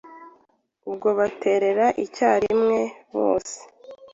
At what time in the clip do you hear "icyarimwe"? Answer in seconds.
2.05-2.79